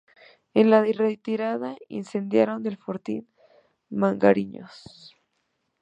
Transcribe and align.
En 0.55 0.71
la 0.71 0.81
retirada 0.83 1.75
incendiaron 1.87 2.65
el 2.65 2.75
fortín 2.75 3.27
Magariños. 3.91 5.15